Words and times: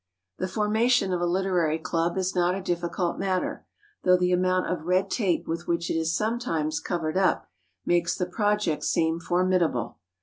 The 0.39 0.47
formation 0.47 1.13
of 1.13 1.21
a 1.21 1.27
literary 1.27 1.77
club 1.77 2.17
is 2.17 2.33
not 2.33 2.55
a 2.55 2.61
difficult 2.63 3.19
matter, 3.19 3.67
though 4.03 4.17
the 4.17 4.31
amount 4.31 4.65
of 4.65 4.87
red 4.87 5.11
tape 5.11 5.47
with 5.47 5.67
which 5.67 5.91
it 5.91 5.95
is 5.95 6.17
sometimes 6.17 6.79
covered 6.79 7.17
up 7.17 7.51
makes 7.85 8.15
the 8.15 8.25
project 8.25 8.83
seem 8.83 9.19
formidable. 9.19 9.99